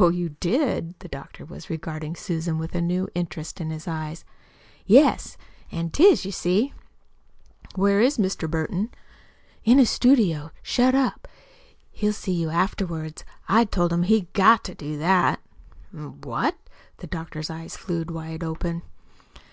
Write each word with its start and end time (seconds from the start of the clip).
"Oh, 0.00 0.08
you 0.08 0.30
did!" 0.40 0.96
The 0.98 1.06
doctor 1.06 1.44
was 1.44 1.70
regarding 1.70 2.16
Susan 2.16 2.58
with 2.58 2.74
a 2.74 2.80
new 2.80 3.08
interest 3.14 3.60
in 3.60 3.70
his 3.70 3.86
eyes. 3.86 4.24
"Yes, 4.84 5.36
an' 5.70 5.90
'tis, 5.90 6.24
you 6.24 6.32
see." 6.32 6.74
"Where 7.76 8.00
is 8.00 8.18
Mr. 8.18 8.50
Burton?" 8.50 8.90
"In 9.62 9.78
his 9.78 9.88
studio 9.88 10.50
shut 10.60 10.96
up. 10.96 11.28
He'll 11.92 12.12
see 12.12 12.32
you 12.34 12.50
afterwards. 12.50 13.24
I 13.48 13.64
told 13.64 13.92
him 13.92 14.02
he'd 14.02 14.32
GOT 14.32 14.64
to 14.64 14.74
do 14.74 14.98
that." 14.98 15.38
"Eh? 15.96 16.00
What?" 16.00 16.58
The 16.96 17.06
doctor's 17.06 17.48
eyes 17.48 17.76
flew 17.76 18.02
wide 18.08 18.42
open. 18.42 18.82